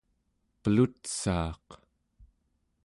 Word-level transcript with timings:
pelutsaaq 0.61 1.67